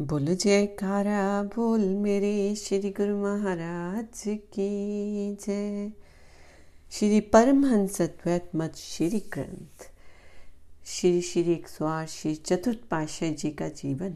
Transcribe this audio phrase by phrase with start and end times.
[0.00, 5.92] बोल जयकारा बोल मेरे श्री गुरु महाराज की जय।
[6.90, 9.90] श्री परमहंस अद्वैत मत श्री ग्रंथ।
[10.86, 14.14] श्री श्री एक सौ आठ श्री चतुर्थ पाशाह जी का जीवन।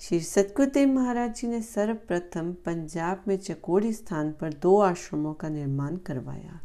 [0.00, 5.96] श्री सतगुरुदेव महाराज जी ने सर्वप्रथम पंजाब में चकोड़ी स्थान पर दो आश्रमों का निर्माण
[5.96, 6.60] करवाया।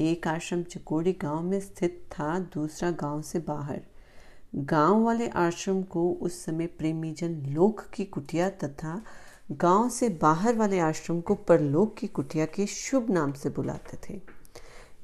[0.00, 3.80] एक आश्रम चकोड़ी गाँव में स्थित था, दूसरा गाँव से बाहर।
[4.56, 9.02] गाँव वाले आश्रम को उस समय प्रेमीजन लोक की कुटिया तथा
[9.52, 14.20] गाँव से बाहर वाले आश्रम को परलोक की कुटिया के शुभ नाम से बुलाते थे।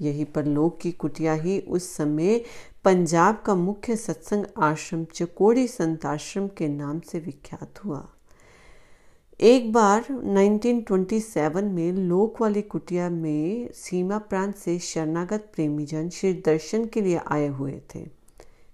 [0.00, 2.44] यही परलोक की कुटिया ही उस समय
[2.84, 8.08] पंजाब का मुख्य सत्संग आश्रम चकोड़ी संत आश्रम के नाम से विख्यात हुआ।
[9.40, 16.86] एक बार 1927 में लोक वाली कुटिया में सीमा प्रांत से शरणागत प्रेमीजन श्री दर्शन
[16.86, 18.17] के लिए आए हुए थे।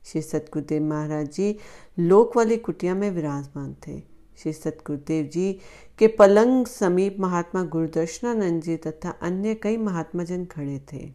[0.05, 1.57] श्री सतगुरुदेव महाराज जी
[1.99, 3.99] लोक वाली कुटिया में विराजमान थे।
[4.39, 5.53] श्री सतगुरुदेव जी
[5.99, 11.09] के पलंग समीप महात्मा गुरुदर्शनानंद जी तथा अन्य कई महात्मा जन खड़े थे।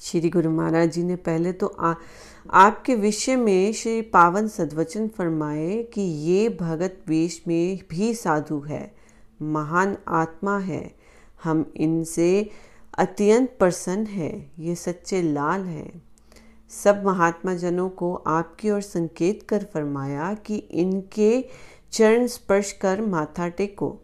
[0.00, 1.94] श्री गुरु महाराज जी ने पहले तो आ,
[2.50, 8.94] आपके विषय में श्री पावन सदवचन फरमाए कि ये भगत वेश में भी साधु है
[9.42, 10.94] महान आत्मा है।
[11.44, 12.50] हम इनसे
[12.98, 16.02] अत्यंत प्रसन्न है ये सच्चे लाल हैं।
[16.70, 21.44] सब महात्मा जनों को आपकी ओर संकेत कर फरमाया कि इनके
[21.92, 23.96] चरण स्पर्श कर माथा टेको।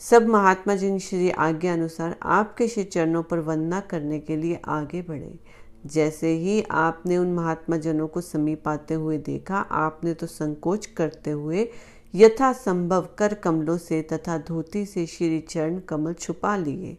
[0.00, 5.02] सब महात्मा जिन श्री आज्ञा अनुसार आपके श्री चरणों पर वंदना करने के लिए आगे
[5.02, 5.38] बढ़े।
[5.86, 11.30] जैसे ही आपने उन महात्मा जनों को समीप आते हुए देखा, आपने तो संकोच करते
[11.30, 11.68] हुए
[12.14, 16.96] यथा संभव कर कमलों से तथा धोती से श्री चरण कमल छुपा लिए।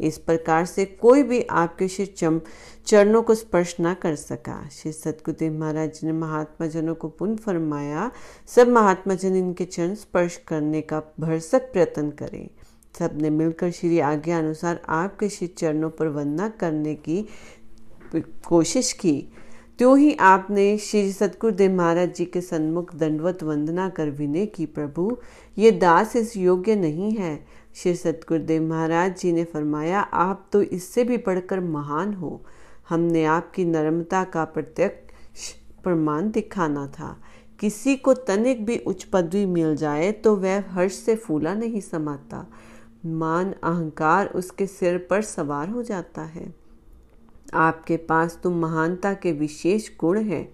[0.00, 2.40] इस प्रकार से कोई भी आपके श्री चम,
[2.86, 8.10] चरणों को स्पर्श न कर सका। श्री सतगुरुदेव महाराज ने महात्मा जनों को पुनः फरमाया,
[8.46, 12.48] सब महात्मा जन इनके चरण स्पर्श करने का भरसक प्रयत्न करें।
[12.98, 17.28] सबने मिलकर श्री आज्ञा अनुसार आपके श्री चरणों पर वंदना करने की
[18.46, 19.32] कोशिश की।
[19.78, 25.16] त्यों ही आपने श्री सतगुरुदेव महाराज जी के सन्मुख दंडवत वंदना कर विनय की, प्रभु,
[25.58, 31.04] ये दास इस योग्य नहीं है। श्री सतगुरुदेव महाराज जी ने फरमाया, आप तो इससे
[31.04, 32.40] भी बढ़कर महान हो।
[32.88, 35.50] हमने आपकी नर्मता का प्रत्यक्ष
[35.84, 37.16] प्रमाण दिखाना था।
[37.60, 42.46] किसी को तनिक भी उच्च पदवी मिल जाए तो वह हर्ष से फूला नहीं समाता।
[43.06, 46.52] मान अहंकार उसके सिर पर सवार हो जाता है।
[47.54, 50.48] आपके पास तो महानता के विशेष गुण हैं।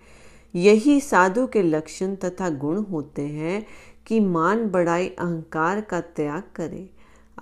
[0.54, 3.64] यही साधु के लक्षण तथा गुण होते हैं
[4.06, 6.88] कि मान बढ़ाई अहंकार का त्याग करे।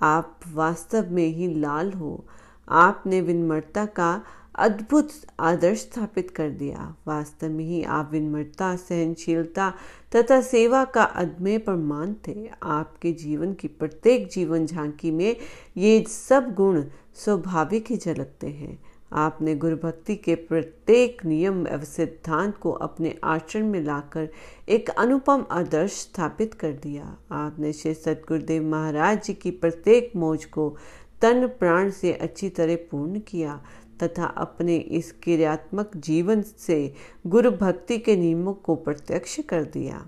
[0.01, 2.25] आप वास्तव में ही लाल हो।
[2.69, 4.23] आपने विनम्रता का
[4.55, 9.73] अद्भुत आदर्श स्थापित कर दिया। वास्तव में ही आप विनम्रता, सहनशीलता
[10.15, 15.35] तथा सेवा का अदम्य प्रमाण थे। आपके जीवन की प्रत्येक जीवन झांकी में
[15.77, 16.83] ये सब गुण
[17.15, 23.65] स्वाभाविक ही झलकते हैं। आपने गुरु भक्ति के प्रत्येक नियम एवं सिद्धांत को अपने आचरण
[23.65, 24.27] में लाकर
[24.69, 30.69] एक अनुपम आदर्श स्थापित कर दिया। आपने श्री सतगुरुदेव महाराज जी की प्रत्येक मौज को
[31.21, 33.61] तन प्राण से अच्छी तरह पूर्ण किया
[34.03, 36.93] तथा अपने इस क्रियात्मक जीवन से
[37.27, 40.05] गुरु भक्ति के नियमों को प्रत्यक्ष कर दिया।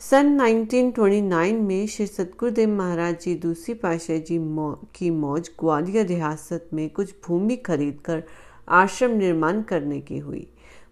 [0.00, 6.68] सन 1929 में श्री सतगुरुदेव महाराज जी दूसरी पाशाह जी मौ, की मौज ग्वालियर रियासत
[6.72, 8.22] में कुछ भूमि खरीदकर
[8.68, 10.46] आश्रम निर्माण करने की हुई।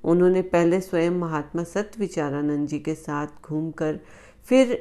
[0.04, 3.98] उन्होंने पहले स्वयं महात्मा सत्य विचारानंद जी के साथ घूमकर
[4.44, 4.76] फिर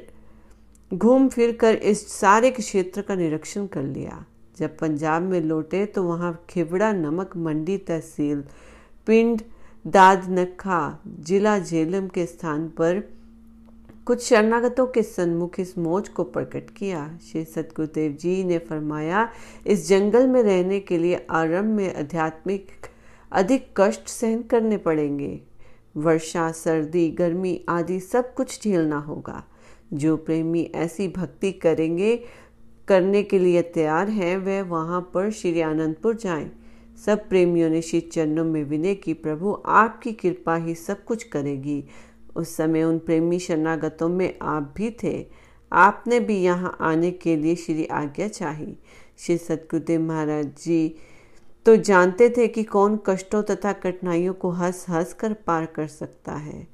[0.90, 4.24] घूम फिर कर इस सारे क्षेत्र का निरीक्षण कर लिया।
[4.58, 8.44] जब पंजाब में लौटे तो वहाँ खिवड़ा नमक मंडी तहसील
[9.06, 9.42] पिंड
[9.86, 10.80] दादनखा
[11.20, 13.02] जिला झेलम के स्थान पर
[14.06, 19.28] कुछ शरणागतों के सन्मुख इस मौज को प्रकट किया। श्री सतगुरुदेव जी ने फरमाया,
[19.66, 22.66] इस जंगल में रहने के लिए आरंभ में आध्यात्मिक
[23.32, 25.40] अधिक कष्ट सहन करने पड़ेंगे।
[25.96, 29.44] वर्षा, सर्दी, गर्मी आदि सब कुछ झेलना होगा।
[29.92, 32.24] जो प्रेमी ऐसी भक्ति करेंगे,
[32.88, 36.50] करने के लिए तैयार हैं वह वहाँ पर श्री आनंदपुर जाएँ।
[37.06, 41.84] सब प्रेमियों ने श्री चरणों में विनय की, प्रभु, आपकी कृपा ही सब कुछ करेगी।
[42.36, 45.14] उस समय उन प्रेमी शरणागतों में आप भी थे।
[45.72, 48.76] आपने भी यहाँ आने के लिए श्री आज्ञा चाही।
[49.18, 50.94] श्री सतगुरुदेव महाराज जी
[51.66, 56.32] तो जानते थे कि कौन कष्टों तथा कठिनाइयों को हंस हंस कर पार कर सकता
[56.32, 56.66] है।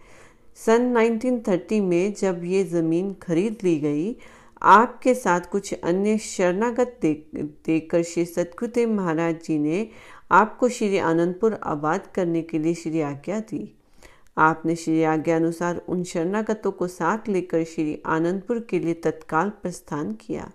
[0.59, 4.17] सन 1930 में जब ये ज़मीन खरीद ली गई,
[4.63, 9.89] आपके साथ कुछ अन्य शरणागत देकर श्री सतगुरुदेव महाराज जी ने
[10.33, 13.63] आपको श्री आनंदपुर आबाद करने के लिए श्री आज्ञा दी।
[14.37, 20.13] आपने श्री आज्ञा अनुसार उन शरणागतों को साथ लेकर श्री आनंदपुर के लिए तत्काल प्रस्थान
[20.13, 20.51] किया।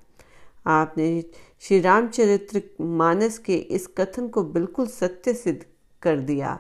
[0.68, 1.24] आपने
[1.62, 5.66] श्री रामचरित्र मानस के इस कथन को बिल्कुल सत्य सिद्ध
[6.02, 6.60] कर दिया।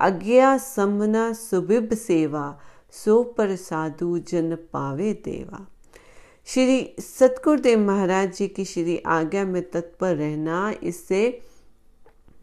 [0.00, 2.58] अज्ञा समना सुबिब सेवा,
[2.90, 5.66] सो पर साधु जन पावे देवा।
[6.46, 11.40] श्री सतगुरुदेव महाराज जी की श्री आज्ञा में तत्पर रहना, इससे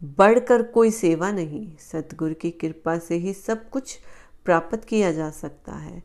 [0.04, 3.98] बढ़कर कोई सेवा नहीं। सतगुरु की कृपा से ही सब कुछ
[4.44, 6.02] प्राप्त किया जा सकता है।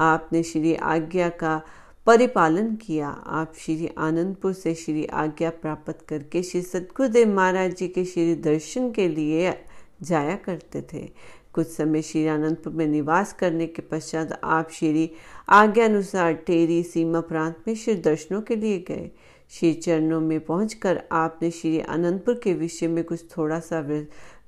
[0.00, 1.62] आपने श्री आज्ञा का
[2.06, 8.04] परिपालन किया। आप श्री आनंदपुर से श्री आज्ञा प्राप्त करके श्री सतगुरुदेव महाराज जी के
[8.04, 9.54] श्री दर्शन के लिए
[10.02, 11.10] जाया करते थे।
[11.52, 15.10] कुछ समय श्री आनंदपुर में निवास करने के पश्चात आप श्री
[15.48, 19.10] आज्ञा अनुसार टेरी सीमा प्रांत में श्री दर्शनों के लिए गए।
[19.50, 23.80] श्री चरणों में पहुंचकर आपने श्री अनंतपुर के विषय में कुछ थोड़ा सा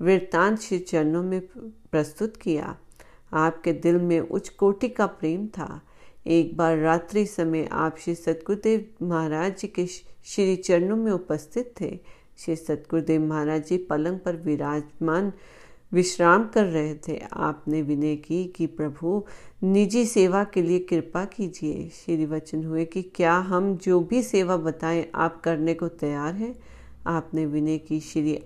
[0.00, 1.40] वृत्तांत श्री चरणों में
[1.92, 2.76] प्रस्तुत किया।
[3.32, 5.80] आपके दिल में उच्च कोटि का प्रेम था।
[6.26, 11.98] एक बार रात्रि समय आप श्री सतगुरुदेव महाराज जी के श्री चरणों में उपस्थित थे।
[12.38, 15.32] श्री सतगुरुदेव महाराज जी पलंग पर विराजमान
[15.92, 19.24] विश्राम कर रहे थे। आपने विनय की कि प्रभु,
[19.62, 24.56] निजी सेवा के लिए कृपा कीजिए। श्री वचन हुए कि क्या हम जो भी सेवा
[24.56, 26.54] बताएँ, आप करने को तैयार हैं?
[27.06, 28.38] आपने विनय की श्री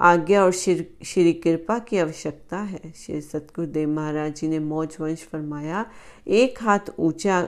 [0.00, 5.84] आज्ञा और श्री कृपा की आवश्यकता है। श्री सतगुरुदेव महाराज जी ने मौज वंश फरमाया,
[6.26, 7.46] एक हाथ ऊँचा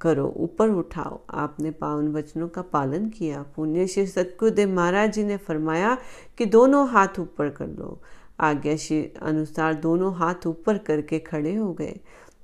[0.00, 5.36] करो, ऊपर उठाओ। आपने पावन वचनों का पालन किया। पुण्य श्री सतगुरुदेव महाराज जी ने
[5.36, 5.96] फरमाया
[6.38, 8.00] कि दोनों हाथ ऊपर कर लो।
[8.40, 12.00] आज्ञा अनुसार दोनों हाथ ऊपर करके खड़े हो गए।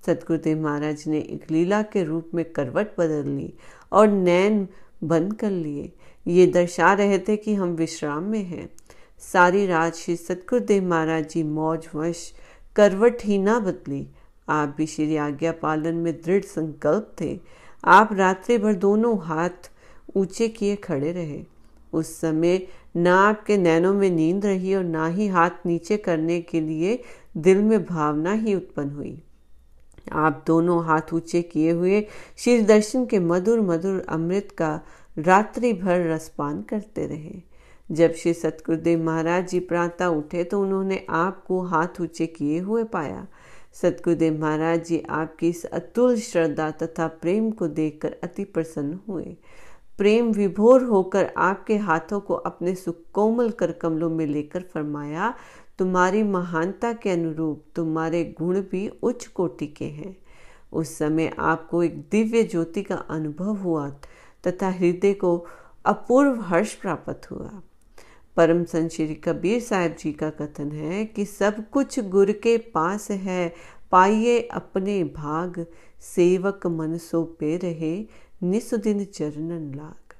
[0.06, 3.54] सतगुरुदेव महाराज ने एक लीला के रूप में करवट बदल ली
[3.92, 4.68] और नैन
[5.04, 5.92] बंद कर लिए।
[6.26, 8.70] ये दर्शा रहे थे कि हम विश्राम में हैं।
[9.18, 12.32] सारी रात श्री सतगुरुदेव महाराज जी मौज वश
[12.76, 14.06] करवट ही ना बदली।
[14.48, 17.40] आप भी श्री आज्ञा पालन में दृढ़ संकल्प थे।
[17.84, 19.70] आप रात्रि भर दोनों हाथ
[20.16, 21.44] ऊँचे किए खड़े रहे।
[21.92, 22.66] उस समय
[22.98, 26.98] ना आपके नैनों में नींद रही और ना ही हाथ नीचे करने के लिए
[27.36, 29.20] दिल में भावना ही उत्पन्न हुई।
[30.12, 32.00] आप दोनों हाथ ऊँचे किए हुए
[32.38, 34.80] श्री दर्शन के मधुर मधुर अमृत का
[35.16, 37.40] रात्रि भर रसपान करते रहे।
[37.88, 43.26] जब श्री सतगुरुदेव महाराज जी प्रातः उठे तो उन्होंने आपको हाथ ऊँचे किए हुए पाया।
[43.74, 49.36] सतगुरुदेव महाराज जी आपकी इस अतुल श्रद्धा तथा प्रेम को देखकर अति प्रसन्न हुए।
[49.98, 55.34] प्रेम विभोर होकर आपके हाथों को अपने सुकोमल कर कमलों में लेकर फरमाया,
[55.78, 60.16] तुम्हारी महानता के अनुरूप तुम्हारे गुण भी उच्च कोटि के हैं।
[60.72, 63.88] उस समय आपको एक दिव्य ज्योति का अनुभव हुआ
[64.46, 65.46] तथा हृदय को
[65.84, 67.50] अपूर्व हर्ष प्राप्त हुआ।
[68.36, 73.10] परम संत श्री कबीर साहब जी का कथन है कि सब कुछ गुर के पास
[73.10, 73.54] है,
[73.90, 75.66] पाइए अपने भाग,
[76.00, 78.06] सेवक मन सो पे रहे
[78.42, 80.14] निसुदिन चरणन लाग।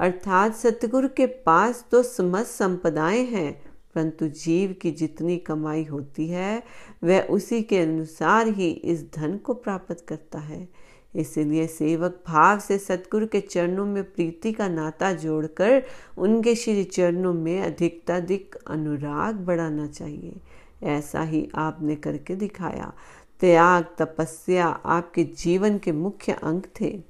[0.00, 3.62] अर्थात सतगुरु के पास तो समस्त संपदाएँ हैं,
[3.94, 6.62] परंतु जीव की जितनी कमाई होती है,
[7.04, 10.68] वह उसी के अनुसार ही इस धन को प्राप्त करता है।
[11.16, 15.82] इसलिए सेवक भाव से सतगुरु के चरणों में प्रीति का नाता जोड़कर
[16.18, 20.40] उनके श्री चरणों में अधिकताधिक अनुराग बढ़ाना चाहिए।
[20.82, 22.92] ऐसा ही आपने करके दिखाया।
[23.40, 27.07] त्याग, तपस्या आपके जीवन के मुख्य अंग थे।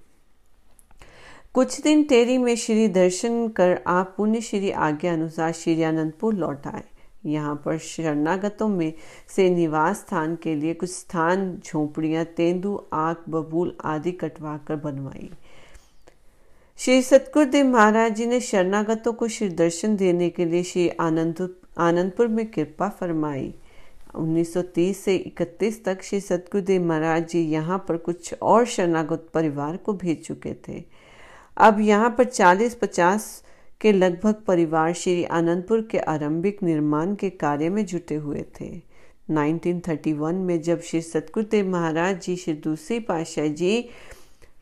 [1.55, 6.67] कुछ दिन टेरी में श्री दर्शन कर आप पुण्य श्री आज्ञा अनुसार श्री आनंदपुर लौट
[6.67, 6.83] आए।
[7.27, 8.93] यहाँ पर शरणागतों में
[9.29, 15.31] से निवास स्थान के लिए कुछ स्थान, झोपड़ियाँ, तेंदु, आग, बबूल आदि कटवा कर बनवाई।
[16.79, 22.29] श्री सतगुरुदेव महाराज जी ने शरणागतों को श्री दर्शन देने के लिए श्री आनंद, आनंदपुर
[22.29, 23.53] में कृपा फरमाई।
[24.15, 29.93] 1930 से 31 तक श्री सतगुरुदेव महाराज जी यहाँ पर कुछ और शरणागत परिवार को
[29.93, 31.08] भेज चुके थे।
[31.59, 33.23] अब यहाँ पर 40-50
[33.81, 38.71] के लगभग परिवार श्री आनंदपुर के आरंभिक निर्माण के कार्य में जुटे हुए थे।
[39.31, 43.89] 1931 में जब श्री सतगुरुदेव महाराज जी, श्री दूसरी पाशाह जी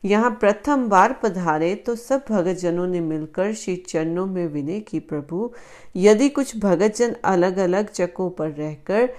[0.03, 5.51] यहाँ प्रथम बार पधारे तो सब भगतजनों ने मिलकर श्री चरणों में विनय की, प्रभु,
[5.95, 9.09] यदि कुछ भगतजन अलग अलग चकों पर रहकर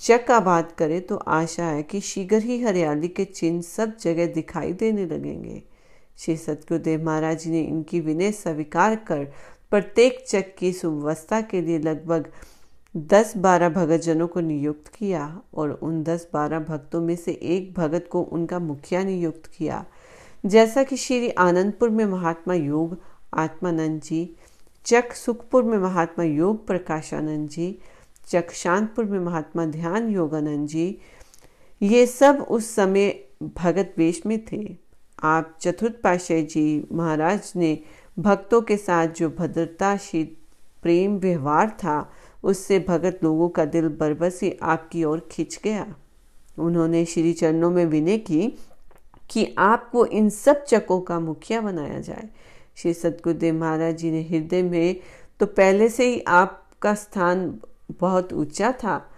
[0.00, 4.72] चक आबाद करे तो आशा है कि शीघ्र ही हरियाली के चिन्ह सब जगह दिखाई
[4.72, 5.62] देने लगेंगे।
[6.20, 9.24] श्री सतगुरुदेव महाराज जी ने इनकी विनय स्वीकार कर
[9.70, 12.26] प्रत्येक चक की सुव्यवस्था के लिए लगभग
[12.96, 17.72] दस बारह भगत जनों को नियुक्त किया और उन दस बारह भक्तों में से एक
[17.74, 19.84] भगत को उनका मुखिया नियुक्त किया।
[20.46, 22.96] जैसा कि श्री आनंदपुर में महात्मा योग
[23.34, 24.36] आत्मानंद जी,
[24.86, 27.78] चक सुखपुर में महात्मा योग प्रकाशानंद जी,
[28.28, 30.98] चक शांतपुर में महात्मा ध्यान योगानंद जी,
[31.82, 33.10] ये सब उस समय
[33.56, 34.89] भगत वेश में थे।
[35.22, 37.78] आप चतुर्थ पाशाह जी महाराज ने
[38.18, 40.26] भक्तों के साथ जो भद्रताशील
[40.82, 42.10] प्रेम व्यवहार था,
[42.42, 45.94] उससे भगत लोगों का दिल बरबसी आपकी ओर खिंच गया।
[46.58, 48.58] उन्होंने श्री चरणों में विनय की
[49.30, 52.28] कि आपको इन सब चकों का मुखिया बनाया जाए।
[52.76, 54.96] श्री सतगुरुदेव महाराज जी ने हृदय में
[55.40, 57.60] तो पहले से ही आपका स्थान
[58.00, 59.09] बहुत ऊँचा था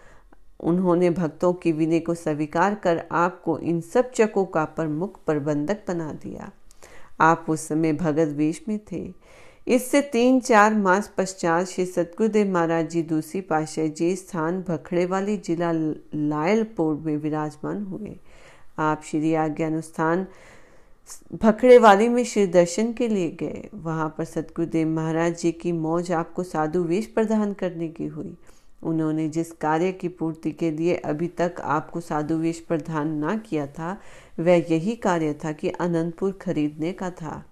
[0.62, 6.12] उन्होंने भक्तों की विनय को स्वीकार कर आपको इन सब चकों का प्रमुख प्रबंधक बना
[6.23, 6.50] दिया।
[7.21, 9.02] आप उस समय भगत वेश में थे।
[9.66, 15.37] इससे तीन चार मास पश्चात श्री सतगुरुदेव महाराज जी दूसरी पाशाह जी स्थान भखड़े वाली
[15.37, 18.16] जिला लायलपुर में विराजमान हुए।
[18.78, 20.26] आप श्री आज्ञानुष्ठान
[21.35, 26.12] भखड़े वाली में श्री दर्शन के लिए गए। वहाँ पर सतगुरुदेव महाराज जी की मौज
[26.12, 28.37] आपको साधु वेश प्रदान करने की हुई।
[28.83, 33.67] उन्होंने जिस कार्य की पूर्ति के लिए अभी तक आपको साधु वेश प्रदान ना किया
[33.67, 34.01] था,
[34.41, 37.43] वह यही कार्य था कि अनंतपुर खरीदने का था।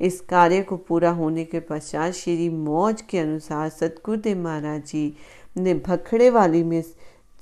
[0.00, 5.12] इस कार्य को पूरा होने के पश्चात श्री मौज के अनुसार सतगुरुदेव महाराज जी
[5.56, 6.82] ने भखड़े वाली में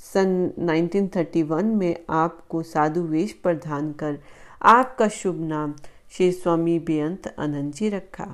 [0.05, 4.19] सन 1931 में आपको साधु वेश प्रदान कर
[4.63, 5.75] आपका शुभ नाम
[6.11, 8.27] श्री स्वामी बेअंत आनंद जी रखा।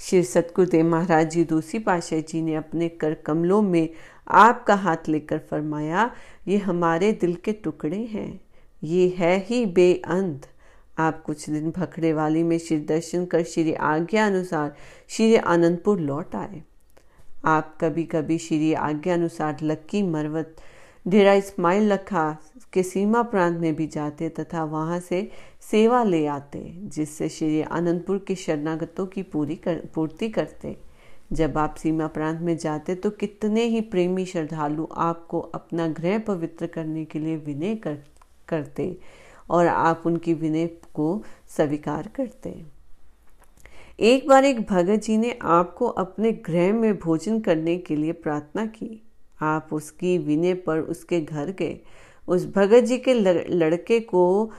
[0.00, 3.88] श्री सतगुरुदेव महाराज जी दूसरी पाशाह जी ने अपने कर कमलों में
[4.28, 6.10] आपका हाथ लेकर फरमाया,
[6.48, 8.40] ये हमारे दिल के टुकड़े हैं।
[8.84, 10.46] ये है ही बेअंत।
[10.98, 14.74] आप कुछ दिन भखड़े वाली में श्री दर्शन कर श्री आज्ञा अनुसार
[15.08, 16.62] श्री आनंदपुर लौट आए।
[17.44, 20.56] आप कभी कभी श्री आज्ञा अनुसार लक्की मरवत
[21.06, 22.30] डेरा इस्माइल लखा
[22.72, 25.28] के सीमा प्रांत में भी जाते तथा वहाँ से
[25.70, 30.76] सेवा ले आते जिससे श्री आनंदपुर के शरणागतों की पूरी कर, पूर्ति करते।
[31.32, 36.66] जब आप सीमा प्रांत में जाते तो कितने ही प्रेमी श्रद्धालु आपको अपना गृह पवित्र
[36.66, 37.98] करने के लिए विनय कर,
[38.48, 38.96] करते
[39.50, 41.22] और आप उनकी विनय को
[41.56, 42.62] स्वीकार करते।
[43.98, 48.66] एक बार एक भगत जी ने आपको अपने गृह में भोजन करने के लिए प्रार्थना
[48.66, 49.02] की।
[49.42, 51.78] आप उसकी विनय पर उसके घर गए
[52.28, 54.50] उस भगत जी के लड़के को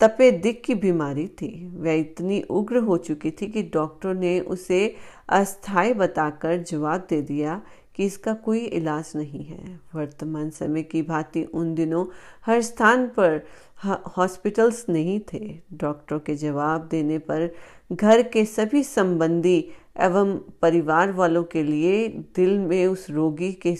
[0.00, 4.94] तपे दिक की बीमारी थी। वह इतनी उग्र हो चुकी थी कि डॉक्टर ने उसे
[5.28, 7.60] अस्थाई बताकर जवाब दे दिया
[7.94, 12.04] कि इसका कोई इलाज नहीं है। वर्तमान समय की भांति उन दिनों
[12.46, 13.40] हर स्थान पर
[14.18, 15.40] हॉस्पिटल्स नहीं थे।
[15.72, 17.50] डॉक्टर के जवाब देने पर
[17.92, 19.58] घर के सभी संबंधी
[19.96, 23.74] एवं परिवार वालों के लिए दिल में उस रोगी के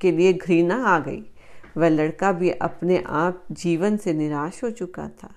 [0.00, 1.22] के लिए घृणा आ गई।
[1.76, 5.30] वह लड़का भी अपने आप जीवन से निराश हो चुका था।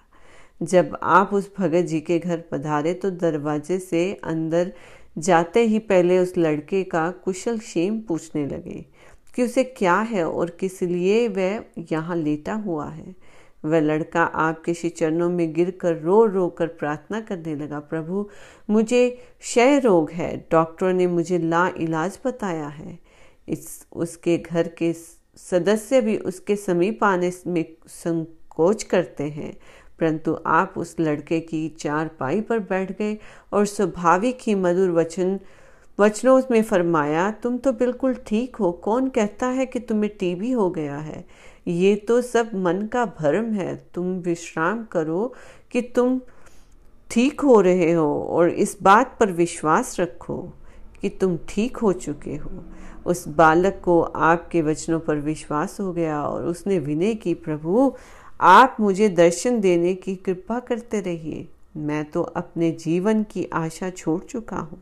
[0.61, 4.71] जब आप उस भगत जी के घर पधारे तो दरवाजे से अंदर
[5.17, 8.85] जाते ही पहले उस लड़के का कुशल क्षेम पूछने लगे
[9.35, 13.15] कि उसे क्या है और किस लिए वह यहाँ लेटा हुआ है।
[13.65, 18.29] वह लड़का आपके श्री चरणों में गिरकर रो रो कर प्रार्थना करने लगा, प्रभु,
[18.69, 22.99] मुझे क्षय रोग है। डॉक्टर ने मुझे ला इलाज बताया है।
[23.49, 24.93] इस, उसके घर के
[25.37, 29.57] सदस्य भी उसके समीप आने में संकोच करते हैं।
[29.99, 33.17] परंतु आप उस लड़के की चार पाई पर बैठ गए
[33.53, 35.39] और स्वाभाविक ही मधुर वचन,
[35.99, 40.69] वचनों में फरमाया, तुम तो बिल्कुल ठीक हो। कौन कहता है कि तुम्हें टीबी हो
[40.69, 41.25] गया है?
[41.67, 45.33] ये तो सब मन का भ्रम है। तुम विश्राम करो
[45.71, 46.19] कि तुम
[47.11, 50.37] ठीक हो रहे हो और इस बात पर विश्वास रखो
[51.01, 52.63] कि तुम ठीक हो चुके हो।
[53.05, 57.93] उस बालक को आपके वचनों पर विश्वास हो गया और उसने विनय की, प्रभु,
[58.41, 64.19] आप मुझे दर्शन देने की कृपा करते रहिए। मैं तो अपने जीवन की आशा छोड़
[64.21, 64.81] चुका हूँ।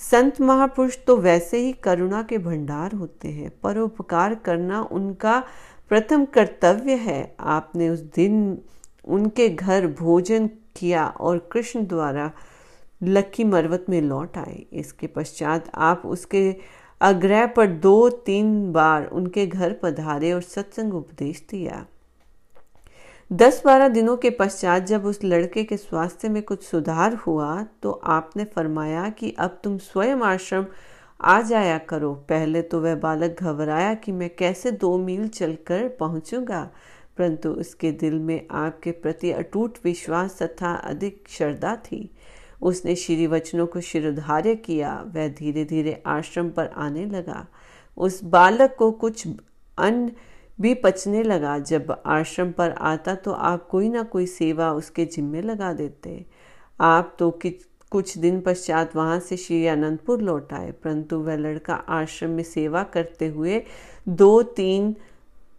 [0.00, 5.42] संत महापुरुष तो वैसे ही करुणा के भंडार होते हैं। परोपकार करना उनका
[5.90, 8.58] प्रथम कर्तव्य है, आपने उस दिन
[9.06, 12.30] उनके घर भोजन किया और कृष्ण द्वारा
[13.02, 16.54] लक्की मरवत में लौट आए। इसके पश्चात आप उसके
[17.00, 21.84] आग्रह पर दो तीन बार उनके घर पधारे और सत्संग उपदेश दिया।
[23.30, 27.90] दस बारह दिनों के पश्चात जब उस लड़के के स्वास्थ्य में कुछ सुधार हुआ तो
[27.90, 30.66] आपने फरमाया कि अब तुम स्वयं आश्रम
[31.20, 36.70] आ जाया करो। पहले तो वह बालक घबराया कि मैं कैसे दो मील चलकर पहुंचूँगा।
[37.18, 42.10] परंतु उसके दिल में आपके प्रति अटूट विश्वास तथा अधिक श्रद्धा थी।
[42.62, 47.46] उसने श्री वचनों को शिरोधार्य किया। वह धीरे धीरे आश्रम पर आने लगा।
[47.96, 49.26] उस बालक को कुछ
[49.78, 50.12] अन्न
[50.60, 55.42] भी पचने लगा। जब आश्रम पर आता तो आप कोई ना कोई सेवा उसके जिम्मे
[55.42, 56.24] लगा देते।
[56.80, 57.30] आप तो
[57.94, 62.82] कुछ दिन पश्चात वहाँ से श्री अनंतपुर लौट आए। परंतु वह लड़का आश्रम में सेवा
[62.82, 63.62] करते हुए
[64.08, 64.94] दो तीन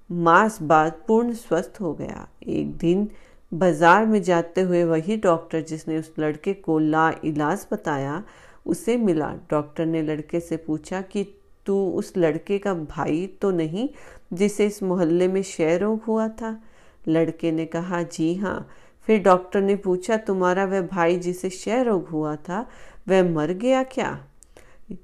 [0.10, 3.08] मास बाद पूर्ण स्वस्थ हो गया। एक दिन
[3.52, 8.24] बाज़ार में जाते हुए वही डॉक्टर जिसने उस लड़के को ला इलाज बताया,
[8.66, 11.24] उसे मिला। डॉक्टर ने लड़के से पूछा कि,
[11.66, 13.90] तू उस लड़के का भाई तो नहीं,
[14.34, 15.42] जिसे इस मोहल्ले में
[15.78, 16.60] रोग हुआ था?
[17.08, 18.68] लड़के ने कहा, जी हाँ
[19.08, 22.70] फिर डॉक्टर ने पूछा, तुम्हारा वह भाई जिसे क्षय रोग हुआ था,
[23.08, 24.26] वह मर गया क्या?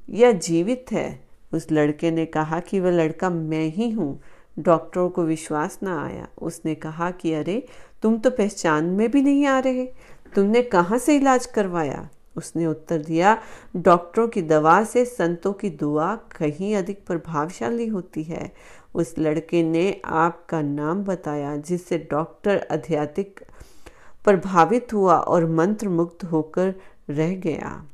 [0.10, 1.28] या जीवित है?
[1.54, 4.22] उस लड़के ने कहा कि, वह लड़का मैं ही हूँ।
[4.60, 7.68] डॉक्टरों को विश्वास न आया। उसने कहा कि, अरे,
[8.02, 9.86] तुम तो पहचान में भी नहीं आ रहे।
[10.36, 12.10] तुमने कहाँ से इलाज करवाया?
[12.38, 13.42] उसने उत्तर दिया,
[13.76, 18.54] डॉक्टरों की दवा से संतों की दुआ कहीं अधिक प्रभावशाली होती है।
[18.96, 23.40] उस लड़के ने आपका नाम बताया, जिससे डॉक्टर आध्यात्मिक
[24.26, 26.74] प्रभावित हुआ और मंत्र मुक्त होकर
[27.10, 27.88] रह गया।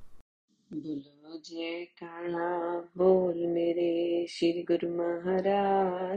[0.74, 6.16] बोलो जय काला बोल मेरे श्री गुरु महाराज।